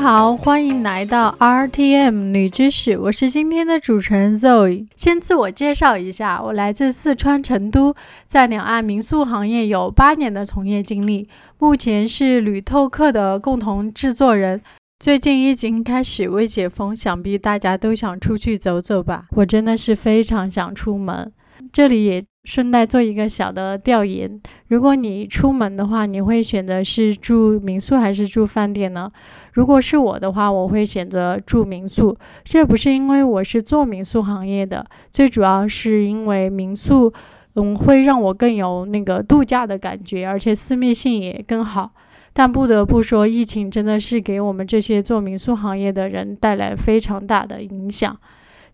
[0.00, 4.86] 好，欢迎来到 RTM 女知识，我是今天的主持人 Zoe。
[4.94, 7.94] 先自我介绍一下，我来自四川成都，
[8.26, 14.62] 在两岸民宿行业有八年的从业经历，目前是旅透客的共同制作人。
[15.00, 19.26] 最近疫情开始未解封，想必大家都想出去走走吧？
[19.32, 21.32] 我真的是非常想出门。
[21.72, 29.10] 这里也顺带做一个小的调研：如果你出门的话，你会选择是住民宿还是住饭店呢？
[29.52, 32.16] 如果是我的话，我会选择住民宿。
[32.44, 37.12] 这不是因为我是做民宿行业的，最主要是因为民宿，
[37.54, 41.90] 嗯，会让我更有那个度假的感觉，而且私密性也更好。
[42.32, 48.16] 但不得不说，疫情真的是给我们这些做民宿行业的人带来非常大的影响。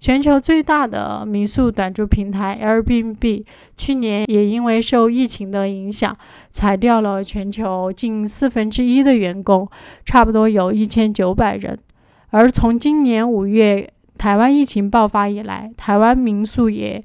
[0.05, 3.43] 全球最大的民宿短租平台 Airbnb
[3.75, 6.15] 去年也因为受疫情的影响，
[6.51, 9.67] 裁掉了全球近四分之一的员工，
[10.05, 11.79] 差不多有一千九百人。
[12.29, 17.03] 而从今年五月台湾疫情爆发以来，台湾民宿也，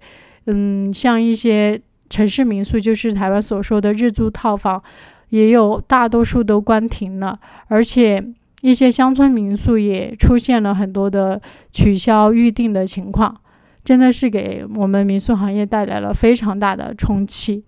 [0.47, 4.83] 嗯，像一些城市民宿，就是台湾所说的日租套房，
[5.29, 8.33] 也有大多数都关停了，而且。
[8.61, 13.39] 一些乡村民宿也出现了很多的取消预订的情况，
[13.85, 17.63] 真的是给我们民宿行业带来了非常大的冲击。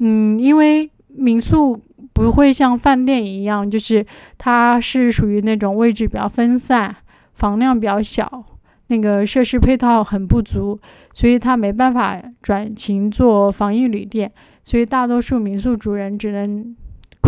[0.00, 1.80] 嗯，因为民宿
[2.12, 4.04] 不会像饭店一样，就是
[4.36, 6.94] 它是属于那种位置比较分散、
[7.32, 8.44] 房量比较小、
[8.88, 10.78] 那个设施配套很不足，
[11.14, 14.30] 所以它没办法转型做防疫旅店，
[14.62, 16.76] 所以大多数民宿主人只能。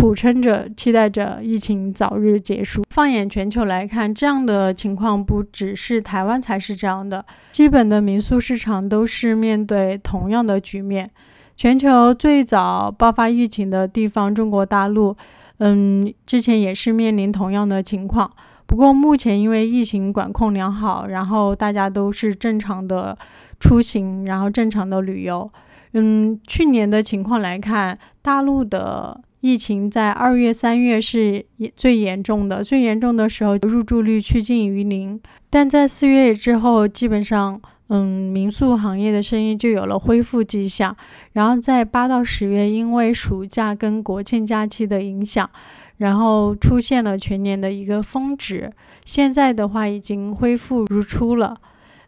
[0.00, 2.82] 苦撑着，期待着疫情早日结束。
[2.88, 11.10] 放眼全球来看，这样的情况不只是台湾才是这样的，基本的民宿市场都是面对同样的局面。
[11.54, 15.14] 全球最早爆发疫情的地方中国大陆，
[15.58, 18.30] 嗯，之前也是面临同样的情况。
[18.64, 23.18] 不过目前因为疫情管控良好，然后大家都是正常的
[23.60, 25.52] 出行，然后正常的旅游。
[25.92, 29.20] 嗯，去年的情况来看，大陆的。
[29.40, 35.18] 疫情在二月、三月是最严重的，最严重的时候入住率趋近于零。
[35.48, 37.58] 但在四月之后，基本上，
[37.88, 40.94] 嗯，民宿行业的生意就有了恢复迹象。
[41.32, 45.48] 然后在八到十月，因为暑假跟国庆假期的影响，
[45.96, 48.70] 然后出现了全年的一个峰值。
[49.06, 51.56] 现在的话，已经恢复如初了。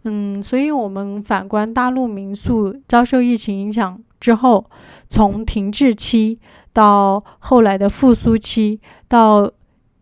[0.04, 4.70] 嗯，所以我们反观大陆民宿遭受疫情影响之后，
[5.08, 6.38] 从停滞期。
[6.72, 9.50] 到后来的复苏期，到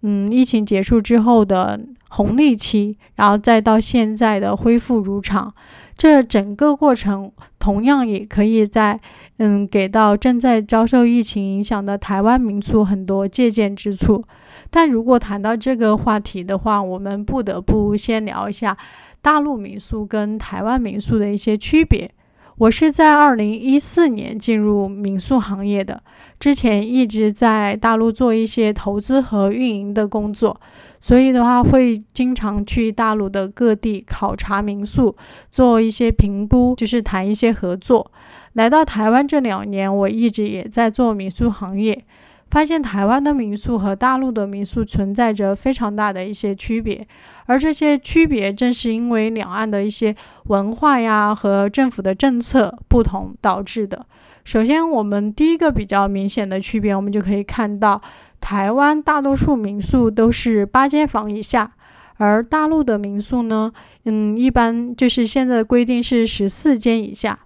[0.02, 5.52] 嗯疫情结束之后的红利期，然后再到现在的恢复如常，
[5.96, 8.98] 这整个过程同样也可以在
[9.38, 14.24] 嗯给到正在遭受疫情影响的台湾民宿很多借鉴之处。
[14.70, 18.76] 但如果谈到这个话题的话，我们不得不先聊一下
[19.20, 22.10] 大陆民宿跟台湾民宿的一些区别。
[22.56, 26.02] 我是在二零一四年进入民宿行业的，
[26.40, 30.58] 之前一直在大陆做一些投资和运营的工作，
[30.98, 35.14] 所以的话会经常去大陆的各地考察民宿，
[35.50, 38.10] 做一些评估，就是谈一些合作。
[38.54, 42.04] 来到台湾这两年，我一直也在做民宿行业。
[42.50, 47.06] 发现台湾的民宿和大陆的民宿存在着非常大的一些区别，
[47.46, 50.12] 而这些区别正是因为两岸的一些
[50.46, 54.04] 文化呀和政府的政策不同导致的。
[54.50, 58.02] 首先，我们第一个比较明显的区别，我们就可以看到，
[58.40, 61.70] 台湾大多数民宿都是八间房以下，
[62.16, 63.72] 而大陆的民宿呢，
[64.06, 67.38] 嗯，一般就是现在的规定是十四间以下。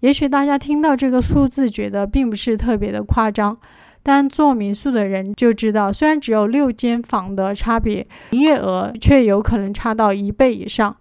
[0.00, 3.56] 也许大家听到这个数字，觉得并不是特别的夸张。
[4.02, 10.94] 但做民宿的人就知道，虽然只有六间房的差别，营业额却有可能差到一倍以上。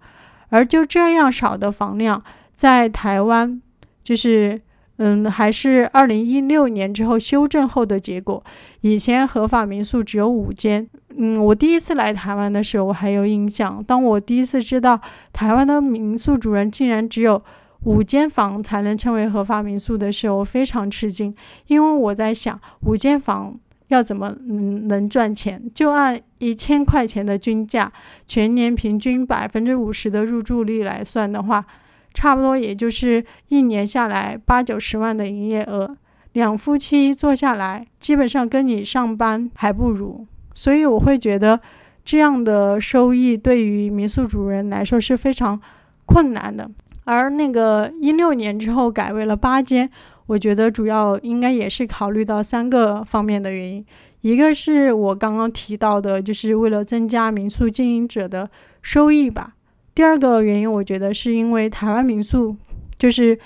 [0.48, 2.24] 而就这样少的房量，
[2.54, 3.62] 在台湾，
[4.02, 4.62] 就是
[5.04, 8.44] 嗯，还是二零一六年之后修正后的结果。
[8.82, 10.88] 以前合法民宿只有五间。
[11.18, 13.84] 嗯，我第一次来台湾的时候，我还有印象。
[13.84, 15.00] 当我第一次知道
[15.34, 17.42] 台湾的民宿主人竟然只有。
[17.84, 21.34] 五间房才能称为合法民宿的时候，我非常吃惊，
[21.66, 23.58] 因为我在想，五间房
[23.88, 25.60] 要怎么能能赚钱？
[25.74, 27.92] 就按一千块钱的均价，
[28.28, 31.66] 全年平均百分之五十的入住率来算的话，
[32.14, 35.96] 差不多也就是一年下来八九十万的营业额，
[36.34, 40.26] 两夫妻做下来，基本上跟你上班还不如。
[40.54, 41.60] 所以我会觉得，
[42.04, 45.60] 这样的收益对于民宿主人来说是非常
[46.06, 46.70] 困难的。
[47.06, 49.90] 而那个一六年之后改为了八间，
[50.28, 53.86] 我觉得主要应该也是考虑到三个方面的原因。
[54.22, 58.50] 一个是我刚刚提到的，就是为了增加民宿经营者的
[58.82, 59.56] 收益吧。
[59.94, 62.56] 第二个原因，我觉得是因为台湾民宿
[62.98, 63.38] 就是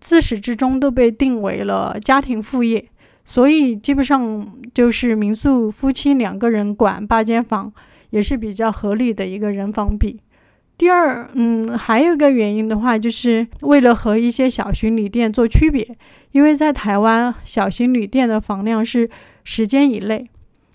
[0.00, 2.84] 自始至终都被定为了家庭副业，
[3.24, 7.72] 所以基本上就是民宿夫妻两个人管八间房，
[8.10, 10.18] 也是比较合理的一个人房比。
[10.76, 15.86] 第二，嗯，还有一个原因的话，就是为了和一些小型旅店做区别，
[16.32, 19.08] 因为在台湾小型旅店的房量是
[19.44, 20.28] 十间以内。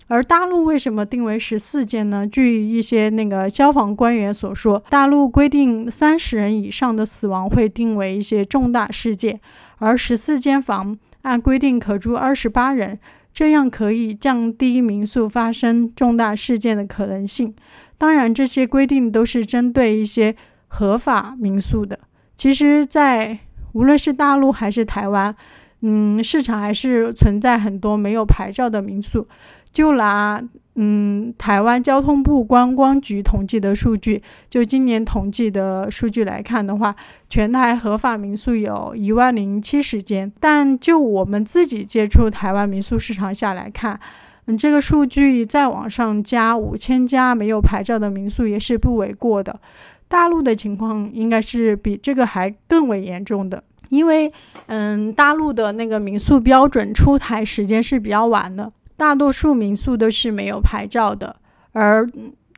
[0.08, 2.26] 而大陆为什么定为十四间呢？
[2.26, 9.38] 据一些那个消防官员所说，大陆规定三十人以上的死亡会定为一些重大事件，
[9.78, 12.98] 而十四间房按规定可住二十八人，
[13.32, 17.54] 这样可以降低民宿发生重大事件的可能性。
[17.98, 20.34] 当然，这些规定都是针对一些
[20.68, 21.98] 合法民宿的。
[22.36, 23.38] 其实，在
[23.72, 25.34] 无论是大陆还是台湾，
[25.82, 29.26] 嗯，市场还是存在很多没有牌照的民宿。
[29.72, 30.42] 就拿
[30.80, 36.94] 嗯台湾交通部观光局统计的数据，就今年统计的数据来看的话，
[37.28, 40.32] 全台合法民宿有一万零七十间。
[40.38, 43.98] 但就我们自己接触台湾民宿市场下来看，
[44.46, 49.60] 嗯，这个数据再往上加五千家没有牌照的民宿也是不为过的。
[50.06, 54.32] 大陆的情况应该是比这个还更为严重的，因为
[54.66, 58.72] 嗯大陆的那个民宿标准出台时间是比较晚的。
[58.98, 61.36] 大多数民宿都是没有牌照的，
[61.72, 62.06] 而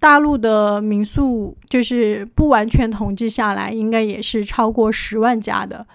[0.00, 5.86] 大陆的民宿就是不完全统计下来，应该也是超过十万家的。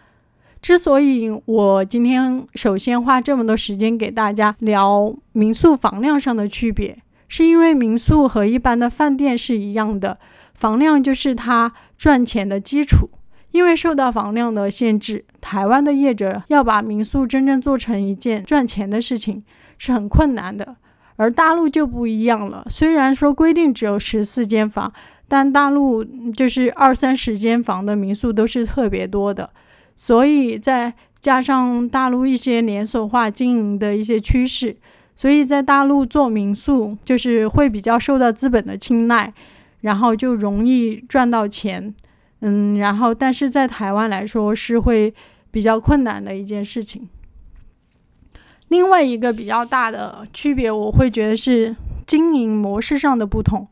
[0.62, 6.98] 之所以我今天首先花这么多时间给大家聊民宿房量上的区别，
[7.28, 10.20] 是因为民宿和一般的饭店是一样的，
[10.54, 13.10] 房量就是它赚钱的基础。
[13.52, 19.42] 因为受到房量的限制，台湾的业者要把民宿真正做成一件赚钱的事情。
[19.78, 20.76] 是很困难的，
[21.16, 22.66] 而大陆就不一样了。
[22.70, 24.92] 虽然说规定只有十四间房，
[25.28, 29.50] 但大陆就是二三十间房的民宿都是特别多的。
[29.98, 34.76] 所以再加上大陆一些连锁化经营的一些趋势，
[35.16, 39.34] 所以在大陆做民宿就是会比较受到资本的青睐，
[39.82, 41.96] 然后就容易赚到钱。
[42.42, 45.12] 嗯，然后但是在台湾来说是会
[45.50, 47.08] 比较困难的一件事情。
[48.76, 51.74] 另外一个比较大的区别，我会觉得是
[52.06, 53.66] 经营模式上的不同。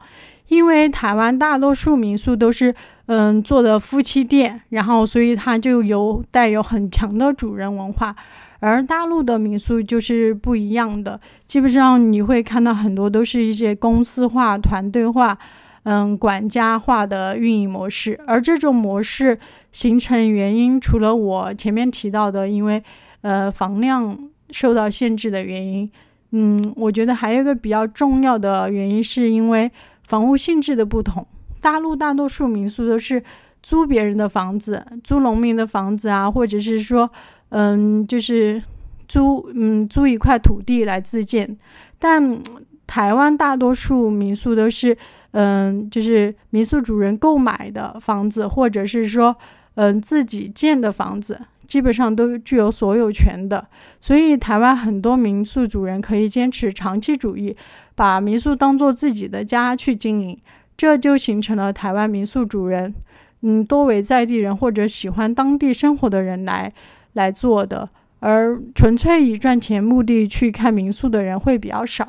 [0.47, 2.73] 因为台湾大多数民宿都是
[3.07, 8.15] 嗯做的夫妻店，然后所以它就有带有很强的主人文化，
[8.61, 11.19] 而大陆的民宿就是不一样的。
[11.47, 15.37] 基本上你会看到很多都是一些公司化、团队化、
[15.83, 18.17] 嗯管家化的运营模式。
[18.25, 19.37] 而这种模式
[19.73, 22.81] 形成原因，除了我前面提到的，因为
[23.21, 24.17] 呃房量。
[24.53, 25.91] 受到限制的原因，
[26.31, 29.69] 嗯，我觉得还有一个比较重要的原因，是因为
[30.03, 31.25] 房屋性质的不同。
[31.59, 33.21] 大陆大多数民宿都是
[33.61, 37.09] 租别人的房子，租农民的房子啊，或者是说，
[37.49, 38.61] 嗯，就是
[39.07, 41.57] 租，嗯，租一块土地来自建。
[41.97, 42.39] 但
[42.85, 44.95] 台湾大多数民宿都是，
[45.31, 49.35] 嗯，就是民宿主人购买的房子，或者是说，
[49.75, 51.39] 嗯，自己建的房子。
[51.73, 53.67] 基本上都具有所有权的，
[53.99, 57.57] 所以台湾很多民宿主人可以坚持长期主义，
[57.95, 60.37] 把民宿当做自己的家去经营，
[60.77, 62.93] 这就形成了台湾民宿主人，
[63.41, 66.71] 嗯，多为在地人或者喜欢当地生活的人来
[67.13, 67.89] 来做的，
[68.19, 72.07] 而纯粹以赚钱目的去看民宿的人会比较少。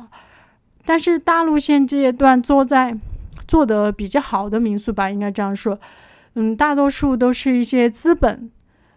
[0.85, 2.95] 但是大陆现阶段做在
[3.47, 5.79] 做的比较好的民宿吧，应该这样说，
[6.35, 8.51] 嗯，大多数都是一些资本。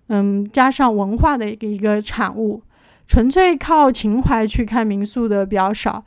[0.09, 2.63] 嗯，加上文化的一个一个产物，
[3.07, 6.05] 纯粹靠情怀去看民宿的比较少，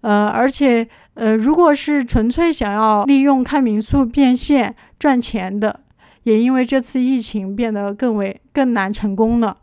[0.00, 5.80] 呃，而且呃，如果是纯粹想要利用看民宿变现赚钱的，
[6.24, 9.56] 也因为这次疫情变得更为更难成功了。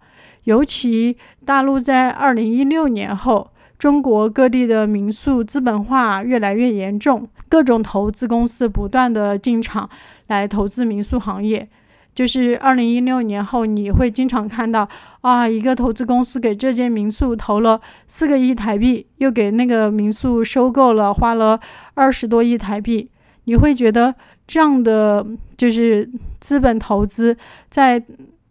[0.45, 9.89] 尤其大陆在二零一六年后，中国各地的民宿资本化越来越严重，各种投资公司不断的进场
[10.27, 11.69] 来投资民宿行业。
[12.13, 14.87] 就是二零一六年后，你会经常看到
[15.21, 21.59] 啊，一个投资公司给这间民宿投了四个亿台币，又给那个民宿收购了，花了
[21.93, 23.09] 二十多亿台币。
[23.45, 24.13] 你会觉得
[24.45, 25.25] 这样的
[25.57, 26.07] 就是
[26.39, 27.35] 资本投资，
[27.69, 28.03] 在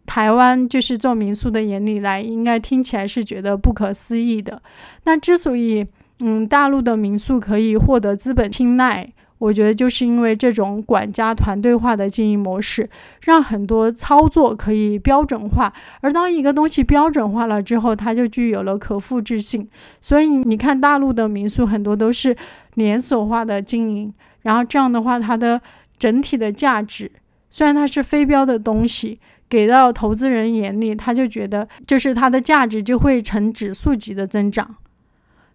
[0.05, 4.61] 台湾就是做民宿的眼里来，应该听起来是觉得不可思议的。
[5.05, 5.85] 那之所以
[6.19, 12.87] 嗯，大陆的民宿可以获得资本青睐，我觉得就是因为这种管家团队化的经营模式，
[13.23, 15.73] 让很多操作可以标准化。
[16.01, 19.67] 而当一个东西标准化了之后，它就具有了可复制性。
[19.99, 22.37] 所以你看，大陆的民宿很多都是
[22.75, 25.59] 连锁化的经营，然后这样的话，它的
[25.97, 27.11] 整体的价值，
[27.49, 29.19] 虽然它是非标的东西，
[29.49, 34.75] 给到投资人眼里，他就觉得就是它的价值就会呈指数级的增长。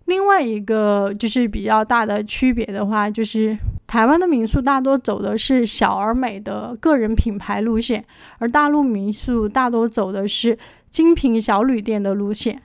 [0.06, 8.04] 另外一个就是比较大的区别的话，就是台湾的民宿大多走的是小而美的个人品牌路线，
[8.38, 10.58] 而大陆民宿大多走的是
[10.90, 12.60] 精品小旅店的路线。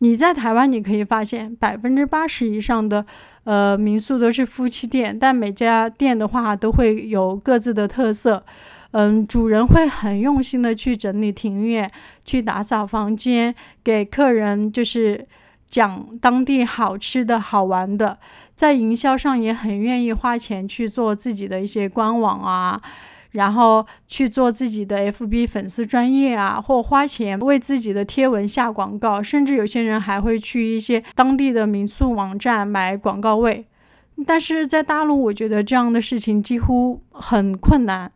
[0.00, 3.04] 你在台湾你可以发现，百分之八十以上的
[3.44, 8.44] 呃民宿都是夫妻店，但每家店的话都会有各自的特色。
[8.90, 11.90] 嗯，主人会很用心的去整理庭院，
[12.24, 15.26] 去打扫房间，给客人就是。
[15.68, 18.16] 讲当地好吃的好玩的，
[18.56, 22.80] 在营销上也很愿意花钱去做自己的一些官网啊，
[23.32, 33.66] 然后去做自己的 FB 粉丝专业啊，或花钱为自己的贴文下广告，甚至有些人还会去一些当地的民宿网站买广告位。
[34.24, 38.10] 但是在大陆，我觉得这样的事情几乎很困难，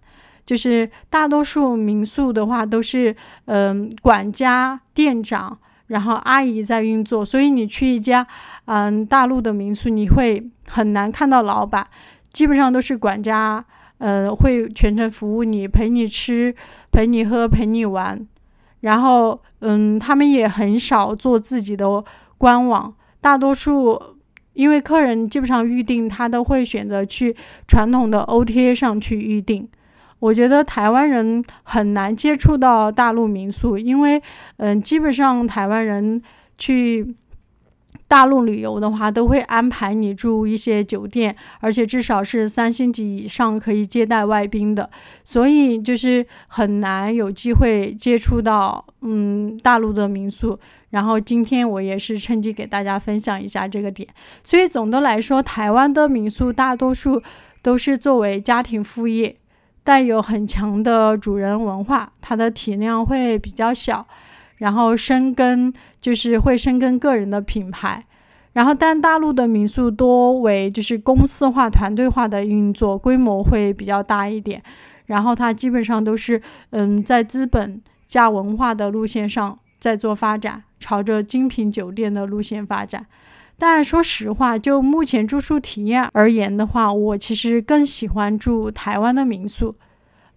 [0.47, 5.59] 就是大多数民宿的话都是嗯管家店长。
[5.91, 8.25] 然后阿姨在运作，所以你去一家，
[8.67, 11.85] 嗯，大陆的民宿，你会很难看到老板，
[12.33, 13.65] 基本上都是管家，
[13.99, 16.55] 呃，会全程服务你，陪你吃，
[16.93, 18.25] 陪你喝，陪你玩。
[18.83, 22.05] 然后，嗯，他们也很少做自己的
[22.39, 24.01] 官网，大多数
[24.53, 27.35] 因为客人基本上预定，他都会选择去
[27.67, 29.69] 传统的 OTA 上去预定。
[30.21, 34.23] 我觉得台湾人很难接触到大陆民宿，因为，
[34.59, 36.23] 嗯，基本上台湾人
[36.57, 37.15] 去
[38.07, 44.91] 大陆旅游的话，都会安排你住一些酒店，而且至少是三星级以上可以接待外宾的，
[45.25, 50.59] 所以就是很难有机会接触到，嗯，大陆的民宿。
[50.91, 54.09] 然后今天我也是趁机给大家分享一下这个点。
[54.43, 57.23] 所以总的来说，台湾的民宿大多数
[57.63, 59.37] 都是作为家庭副业。
[59.83, 64.07] 带有很强的主人文化，它的体量会比较小，
[64.57, 68.05] 然后深耕就是会深耕个人的品牌，
[68.53, 74.63] 然后但大陆的民宿多为就是公司化、团队化的运作，规模会比较大一点，
[75.07, 83.07] 然后它基本上都是嗯在资本加文化的路线上在做发展，朝着精品酒店的路线发展。
[83.61, 89.77] 但说实话，就目前住宿体验而言的话，我其实更喜欢住台湾的民宿。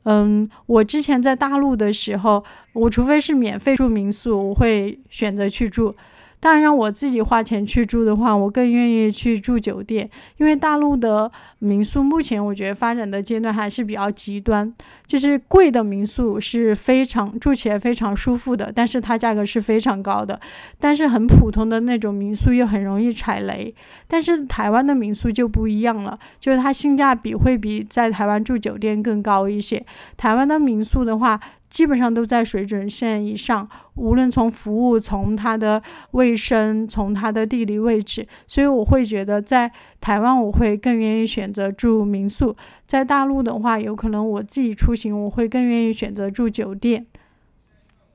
[0.03, 5.95] 嗯，我之前在大陆的时候，我除非是免费住民宿，我会选择去住。
[6.43, 14.73] 但让我自己花钱去住的话，我更愿意去住酒店，因为大陆的民宿目前我觉得发展的阶段还是比较极端，
[15.07, 20.37] 就是贵的民宿是非常住起来非常舒服的，但是它价格是非常高的，
[20.77, 23.73] 但是很普通的那种民宿又很容易踩雷。
[24.09, 29.81] 但是台湾的民宿就不一样了，就是它性价比会比在台湾住酒店更高一些。
[30.17, 31.39] 台湾的民宿的话。
[31.73, 47.07] 基本上都在水准线以上，无论从服务、从它的卫生、从它的地理位置，所以我会觉得在台湾我会更愿意选择住民宿，在大陆的话，有可能我自己出行我会更愿意选择住酒店。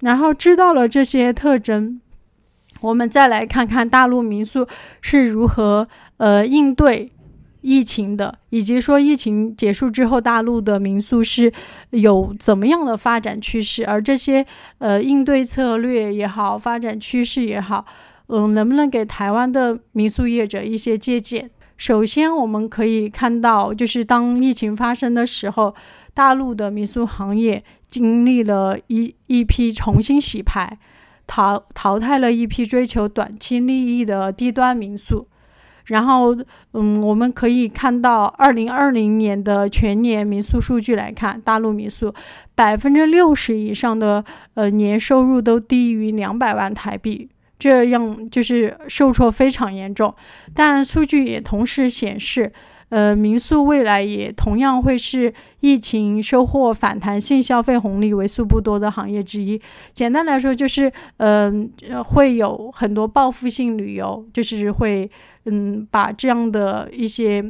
[0.02, 2.00] 然后知道了这些特征，
[2.80, 4.68] 我们再来看看大陆民宿
[5.00, 5.88] 是如何
[6.18, 7.10] 呃应对。
[7.60, 11.52] 疫情的，以及说疫情结束之后，大陆的民宿是
[11.90, 13.84] 有怎么样的发展趋势？
[13.86, 14.44] 而这些
[14.78, 17.84] 呃应对策略也好，发展趋势也好，
[18.28, 21.50] 嗯，能不能给台湾的民宿业者一些借鉴？
[21.76, 25.74] 首先，我们可以看到，就是当疫情发生的时候，
[26.12, 30.76] 大陆的民宿行业经历了一一批重新洗牌，
[31.28, 35.28] 淘淘汰了一批追求短期利益的低端民宿。
[35.88, 36.34] 然后，
[36.72, 42.14] 嗯，我们可以看到，二零二零年的全年民宿数据来看，大陆民宿
[42.54, 47.28] 百分之六十以上的呃年收入都低于两百万台币，
[47.58, 50.14] 这样就是受挫非常严重。
[50.54, 52.52] 但数据也同时显示。
[52.90, 59.60] 呃，民宿未来也同样会是疫情收获反弹性消费红利为数不多的行业之一。
[59.92, 61.70] 简单来说，就是嗯，
[62.04, 65.10] 会有很多报复性旅游，就是会
[65.44, 67.44] 嗯把这样的一些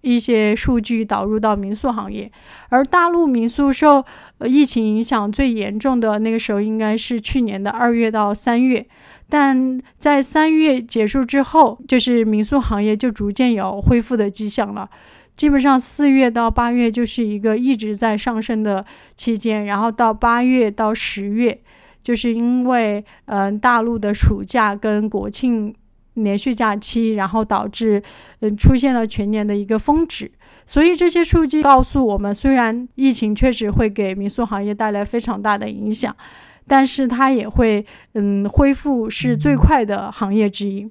[0.00, 2.28] 一些数据导入到民宿行业。
[2.70, 4.04] 而大陆民宿受
[4.44, 8.84] 疫情影响最严重的那个时候，应该是去年的二月到三月。
[9.34, 14.90] 但在三月结束之后，就是民宿行业就逐渐有恢复的迹象了。
[15.36, 18.84] 基本上四月到八月就是一个一直在上升的
[19.16, 21.62] 期间，然后到八月到十月，
[22.02, 25.74] 就是因为嗯大陆的暑假跟国庆
[26.12, 28.02] 连续假期，然后导致
[28.40, 30.30] 嗯出现了全年的一个峰值。
[30.66, 36.14] 所以这些数据告诉我们，虽然疫情确实会给民宿行业带来非常大的影响，
[36.66, 40.90] 但是它也会嗯恢复是最快的行业之一。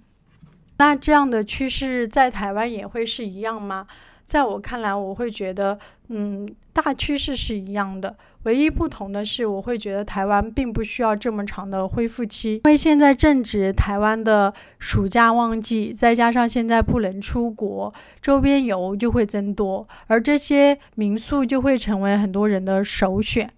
[0.78, 3.86] 那这样的趋势在台湾也会是一样吗？
[4.26, 8.16] 在我看来，我会觉得，嗯，大趋势是一样的。
[8.44, 23.52] 唯一不同的是，我会觉得台湾并不需要这么长的恢复期，因为现在正值台湾的暑假旺季，再加上现在不能出国，周边游就会增多，而这些民宿就会成为很多人的首选。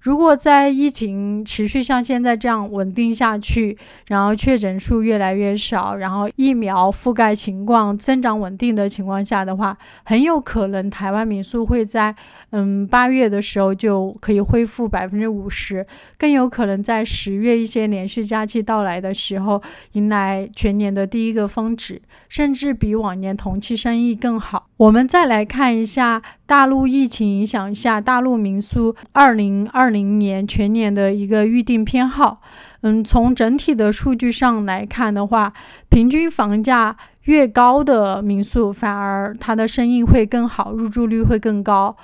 [0.00, 3.76] 如果在疫情持续像现在这样稳定下去，
[4.06, 12.14] 然后确诊数越来越少，然后疫苗覆盖情况增长稳定的情况下的话，很有可能台湾民宿会在
[12.50, 15.86] 嗯八月的时候就可以恢复百分之五十，
[16.16, 19.60] 更有可能在十月一些连续假期到来的时候
[19.92, 24.67] 迎来全年的第一个峰值，甚至比往年同期生意更好。
[24.78, 32.40] 我们再来看一下大陆疫情影响下大陆民宿二零二零年全年的一个预订偏好。
[32.82, 35.52] 嗯，从整体的数据上来看的话，
[35.88, 41.96] 平均房价越高的民宿，反而它的生意会更好，入住率会更高。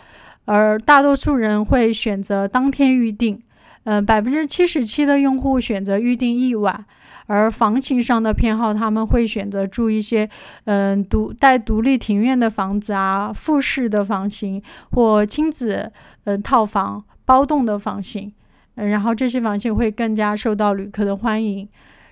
[0.47, 3.41] 而大多数人会选择当天预订。
[3.85, 6.85] 嗯，百分之七十七的用户选择预订一晚。
[7.27, 10.29] 而房型上的偏好，他们会选择住一些，
[10.65, 15.91] 嗯，独带独立庭院的房子啊，复式的房型或亲子，
[16.25, 18.33] 嗯，套房包栋的房型，
[18.75, 21.69] 嗯，然后这些房型会更加受到旅客的欢迎。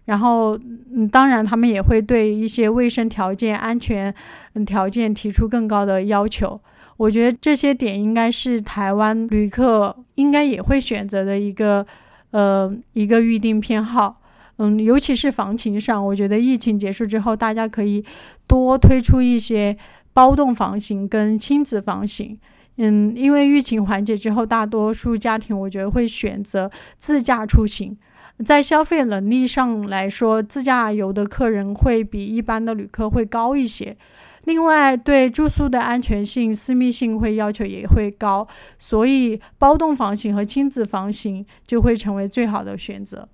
[0.07, 0.59] 然后，
[0.92, 4.12] 嗯，当然他们也会对一些卫生条件、安全
[4.66, 6.61] 条件提出更高的要求。
[6.97, 11.87] 我觉得这些点应该是台湾旅客应该也会选择的一个，
[12.33, 14.22] 呃，一个预订偏好。
[14.62, 18.04] 嗯，尤其是房型上，我觉得疫情结束之后，大家可以
[18.47, 19.76] 多推出一些
[20.13, 22.39] 包栋房型跟亲子房型。
[22.76, 27.99] 嗯，因为疫情缓解之后，大多数家庭我觉得会选择自驾出行，
[28.45, 33.97] 在消费能力上来说，自驾游的客人会比一般的旅客会高一些。
[34.45, 38.47] 另外，对住宿的安全性、私密性会要求也会高，
[38.78, 43.28] 所以包栋房型和亲子房型就会成为最好的选择。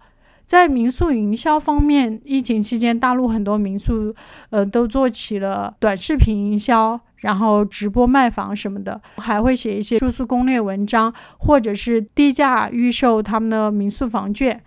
[0.48, 4.14] 在民宿营销方面，疫情期间，大陆很多民宿，
[4.48, 14.58] 呃，都做起了短视频营销，然后直播卖房什么的，还会写一些住宿攻略文章，或者是低价预售他们的民宿房券。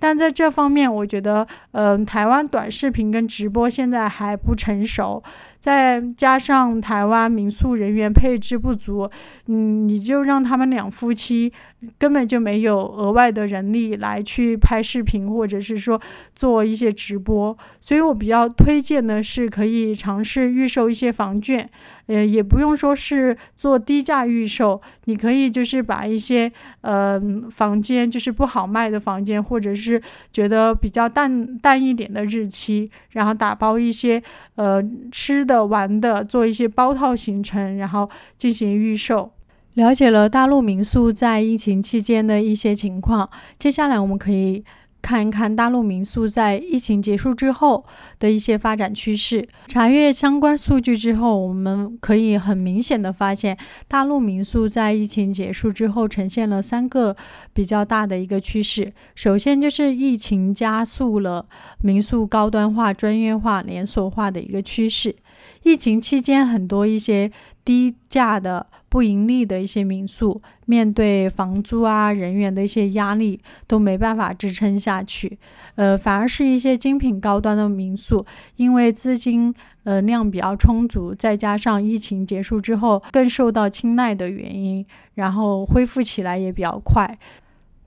[0.00, 5.22] 但在这方面，我觉得，嗯，台湾短视频跟直播现在还不成熟。
[5.60, 9.10] 再加上台湾民宿人员配置不足，
[9.46, 11.52] 嗯，你就让他们两夫妻
[11.98, 16.00] 根本就没有额外的人力来去拍视频，或者是说
[16.32, 17.56] 做一些直播。
[17.80, 21.68] 所以我比较推荐的是可以尝试预售一些房券，
[22.06, 26.50] 呃，也不用说是做低价预售，你可以就是把一些
[26.82, 30.00] 呃房间就是不好卖的房间，或者是
[30.32, 34.22] 觉得比较淡淡一点的日期，然后打包一些
[34.54, 35.47] 呃吃。
[35.48, 39.32] 的玩的做一些包套行程，然后进行预售。
[39.74, 44.64] 了解了大陆民宿在疫情期间的一些情况，接下来我们可以
[45.00, 47.84] 看一看大陆民宿在疫情结束之后
[48.18, 49.46] 的一些发展趋势。
[49.68, 53.56] 查阅相关数据之后，我们可以很明显的发现，
[53.86, 57.16] 大陆民宿在疫情结束之后呈现了三个
[57.52, 58.92] 比较大的一个趋势。
[59.14, 61.46] 首先就是疫情加速了
[61.82, 65.14] 民宿高端化、专业化、连锁化的一个趋势。
[65.62, 67.30] 疫情期间，很多一些
[67.64, 75.38] 低价的不盈利的一些民宿，面对房租啊、人员的一些压力，都没办法支撑下去。
[75.74, 78.24] 呃，反而是一些精品高端的民宿，
[78.56, 87.18] 因为资金呃量比较充足，再加上疫情结束之后更受到青睐的原因，然后恢复起来也比较快。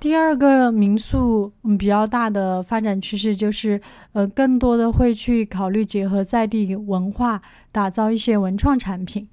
[0.01, 3.79] 第二个民宿嗯比较大的发展趋势就是，
[4.13, 7.39] 呃，更多的会去考虑结合在地文化，
[7.71, 9.27] 打造一些文创产品。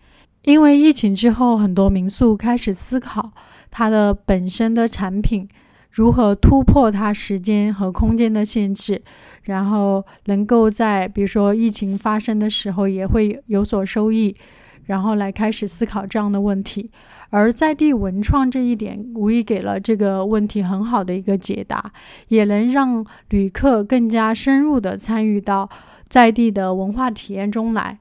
[0.44, 3.32] 因为疫情之后，很多民宿开始思考
[3.70, 5.48] 它的本身的产品
[5.90, 9.00] 如何突破它时间和空间的限制，
[9.44, 14.36] 然后能够在比如说疫情发生的时候也会有所收益。
[14.88, 16.90] 然后来开始思考这样的问题，
[17.30, 21.92] 而在地文创这一点无疑给了这个问题很好的一个解答，
[22.28, 25.68] 也能让旅客更加深入的参与到
[26.08, 27.98] 在地的文化体验中来。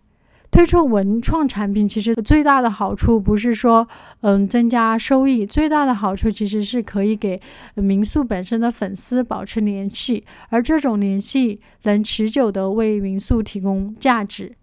[0.50, 3.86] 推出文创产品，其实最大的好处不是说
[4.22, 7.40] 嗯增加收益，最大的好处其实是可以给
[7.76, 14.56] 民宿本身的粉丝保持联系，而这种联系能持久的为民宿提供价值。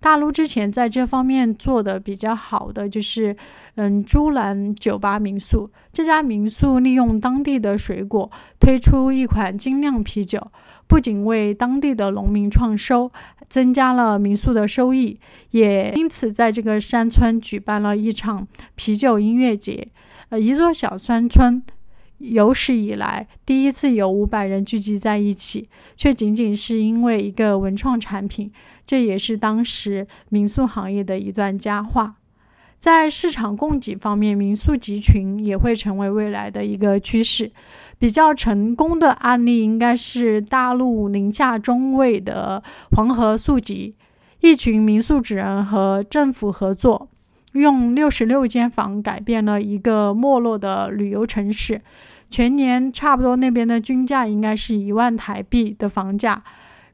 [0.00, 3.36] 大陆之前在这方面做的比较好的就是，
[3.74, 10.50] 嗯，珠兰酒吧民宿这家民宿利用当地的水果推出一款精酿啤酒，
[10.86, 13.12] 不仅为当地的农民创收，
[13.48, 19.88] 增加了民宿的收益，也因此在这个山村举办了一场啤酒音乐节。
[20.30, 21.62] 呃，一座小山村
[22.20, 28.52] 有史以来第一次有五百人聚集在一起，却仅仅是因为一个文创产品。
[28.84, 32.16] 这也是当时民宿行业的一段佳话。
[32.78, 37.50] 在市场供给方面，民宿集群也会成为未来的一个趋势。
[37.98, 43.94] 比较成功的案例应该是大陆宁夏中卫的黄河宿集，
[44.40, 47.08] 一群民宿主人和政府合作，
[47.52, 51.82] 用六十六间房改变了一个没落的旅游城市。
[52.30, 56.42] 全年差不多那边的均价应该是一万台币的房价。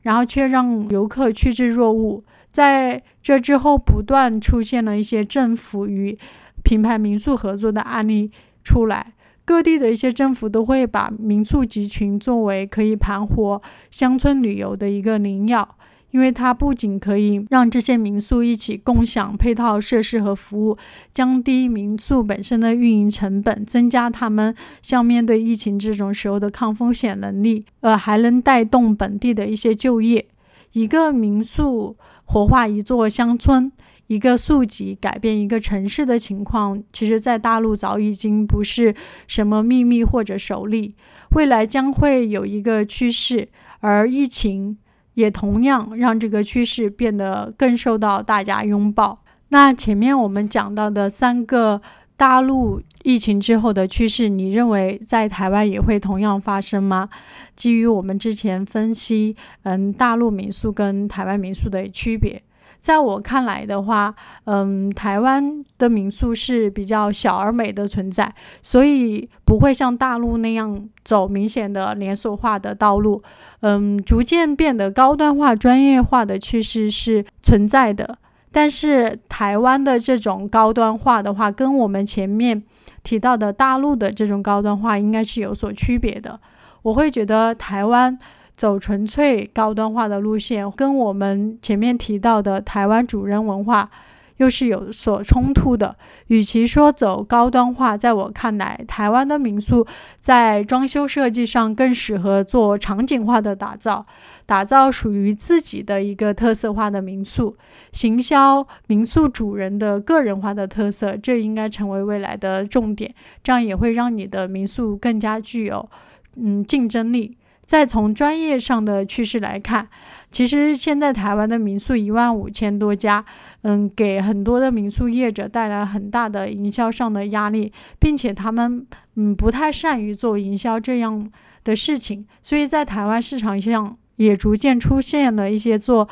[0.03, 2.23] 然后却让游客趋之若鹜。
[2.53, 6.17] 在这之后，不断出现了一些政府与
[6.63, 8.31] 品牌民宿合作的案例
[8.63, 9.15] 出来。
[9.45, 15.77] 各地的一些政府都会把民宿集群作为可以盘活乡村旅游的一个灵药。
[16.13, 20.79] 因为它不仅可以让这些民宿一起共享配套设施和服务，
[21.13, 30.27] 降低民宿本身的运营成本，增加他们像面对疫情这种时候的抗风险能力，呃，还能带动本地的一些就业。
[30.73, 33.71] 一个民宿活化一座乡村，
[34.07, 38.95] 一个宿集改变一个城市的情况，其实在大陆早已经不是
[39.27, 40.95] 什么秘密或者首例，
[41.33, 43.49] 未来将会有一个趋势，
[43.81, 44.79] 而疫情。
[45.17, 49.19] 也同样让这个趋势变得更受到大家拥抱。
[49.49, 51.81] 那前面我们讲到的三个
[52.17, 57.09] 大陆疫情之后的趋势，你认为在台湾也会同样发生吗？
[57.55, 62.43] 基于我们之前分析，嗯，大陆民宿跟台湾民宿的区别。
[62.87, 73.21] 在我看来的话，嗯，台湾的民宿是比较小而美的存在，所以不会像大陆那样走明显的连锁化的道路。
[73.63, 78.19] 嗯，逐渐变得高端化、专业化的趋势是存在的。
[78.53, 82.63] 但是台湾的这种高端化的话，跟我们前面
[83.03, 86.39] 提到的大陆的这种高端化应该是有所区别的。
[86.83, 88.17] 我会觉得台湾。
[88.57, 93.91] 走纯粹高端化的路线，跟我们前面提到的台湾主人文化
[94.39, 95.97] 又是有所冲突的。
[96.29, 99.87] 与其说走高端化，在我看来，台湾的民宿
[100.21, 104.05] 在装修设计上更适合做场景化的打造，
[104.45, 107.57] 打造属于自己的一个特色化的民宿，
[107.93, 113.15] 行销民宿主人的个人化的特色，这应该成为未来的重点。
[113.43, 115.89] 这样也会让你的民宿更加具有
[116.37, 117.37] 嗯竞争力。
[117.67, 119.89] 再从专业上的趋势来看，
[120.31, 123.25] 其实现在台湾的民宿一万五千多家，
[123.63, 131.31] 嗯，给很多的民宿业者带来很大的营销上的压力，并且他们嗯不太善于做营销这样
[131.65, 136.09] 的事情，所以在台湾市场上也逐渐出现了一些做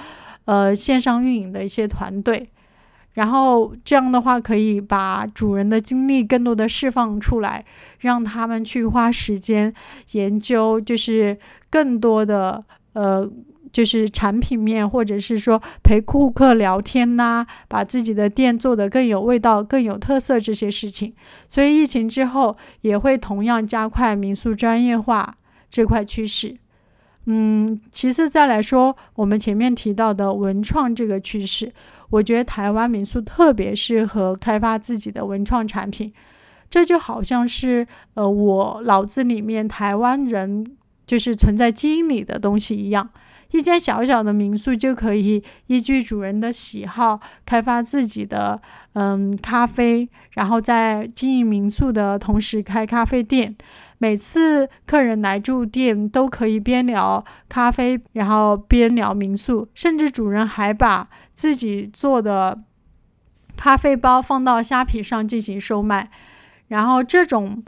[0.46, 2.50] 呃线上运营的一些团队。
[3.14, 7.64] 然后这样的话，可以把主人的精力更多的释放出来，
[8.00, 9.72] 让他们去花时间
[10.12, 11.38] 研究，就是
[11.70, 13.28] 更多的呃，
[13.72, 21.14] 就是产品面，或者是说陪顾客聊天呐，把自己的店做得更有味道、更有特色这些事情。
[21.48, 25.36] 所以疫情之后也会同样加快民宿专业化
[25.70, 26.56] 这块趋势。
[27.26, 31.72] 嗯，其次再来说，我们前面提到的文创这个趋势。
[32.10, 36.12] 我觉得台湾民宿特别适合开发自己的文创产品，
[36.70, 43.10] 这就好像是呃我脑子里面台湾人就是存在基因里的东西一样。
[43.50, 48.60] 一间小小的民宿就可以依据主人的喜好开发自己的
[48.94, 53.54] 嗯咖啡，然后在经营民宿的同时开咖啡店。
[54.04, 62.60] 每次客人来住店都可以边聊咖啡，然后边聊民宿，甚至主人还把自己做的
[63.56, 66.10] 咖啡包放到虾皮上进行售卖。
[66.68, 67.64] 然后这种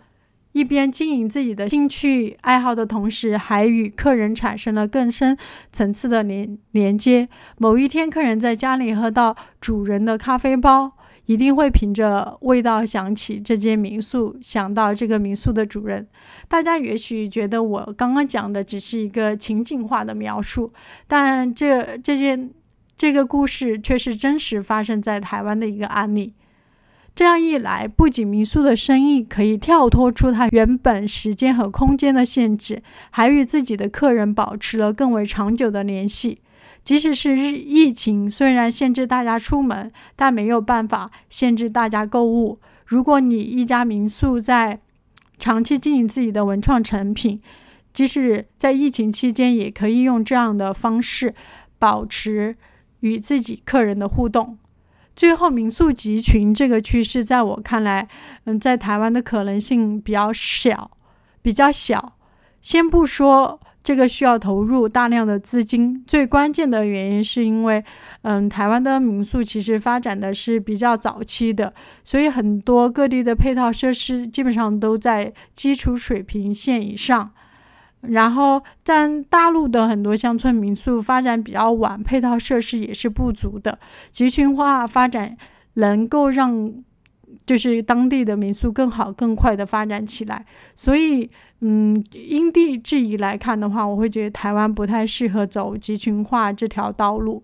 [0.52, 5.38] 一边经营自己的兴趣爱好的同时，还与客人产生了更深
[5.72, 7.30] 层次的连连接。
[7.56, 10.95] 某一天，客人在家里喝到主人的咖啡包。
[11.26, 16.06] 一定会凭着味道想起这间民宿，想到这个民宿的主人。
[16.48, 20.72] 大家也许觉得我刚刚讲的只是一个情景化的描述，
[21.06, 22.50] 但这这件
[22.96, 26.32] 这个故事却是真实发生在台湾的一个案例。
[27.14, 36.40] 这样一来，不仅民宿的生意可以跳脱出它原本时间和空间的限制，还与自己的客人保持了更为长久的联系。
[36.86, 42.60] 即使是日疫情，虽然限制大家出门，但没有办法限制大家购物。
[42.84, 44.78] 如果你一家民宿在
[45.36, 47.42] 长期经营自己的文创产品，
[47.92, 51.34] 即使在疫情期间，也可以用这样的方式
[51.80, 52.56] 保持
[53.00, 54.56] 与自己客人的互动。
[55.16, 58.06] 最后，民宿集群这个趋势，在我看来，
[58.44, 60.92] 嗯，在台湾的可能性比较小，
[61.42, 62.12] 比较小。
[62.62, 67.84] 先不说这个需要投入大量的资金，最关键的原因是因为，
[68.22, 71.72] 嗯，台湾的民宿其实发展的是比较早期的，
[72.02, 77.30] 所以很多各地的配套设施基本上都在基础水平线以上。
[78.00, 83.78] 然后，但大陆的很多乡村民宿发展比较晚，配套设施也是不足的。
[84.10, 85.36] 集群化发展
[85.74, 86.72] 能够让
[87.44, 90.44] 就是当地的民宿更好、更快的发展起来。
[90.74, 97.42] 所以，嗯，因地制宜来看的话，我会觉得台湾不太适合走集群化这条道路。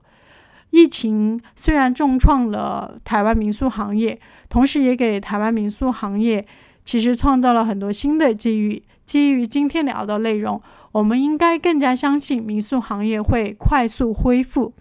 [0.70, 6.46] 疫情虽然重创了台湾民宿行业，同时也给台湾民宿行业
[6.84, 8.82] 其实创造了很多新的机遇。
[9.04, 10.60] 基于今天聊的内容，
[10.92, 14.72] 我们应该更加相信民宿行业会快速恢复。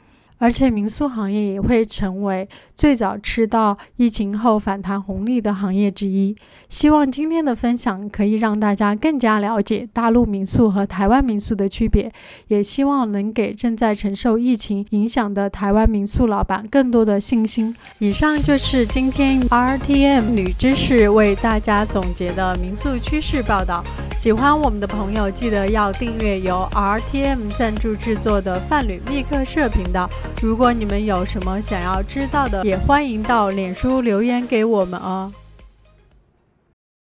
[0.41, 6.35] 而且民宿行业也会成为最早吃到疫情后反弹红利的行业之一。
[6.67, 12.11] 希望今天的分享可以让大家更加了解大陆民宿和台湾民宿的区别，
[12.47, 17.75] 也希望能给正在承受疫情影响的台湾民宿老板更多的信心。
[17.99, 23.83] 以上就是今天 RTM 女知识为大家总结的民宿趋势报道。
[24.17, 30.09] 喜欢我们的朋友，记得要订阅由 RTM 赞助制作的泛旅密客社频道。
[30.41, 35.31] 如果你们有什么想要知道的，也欢迎到脸书留言给我们哦。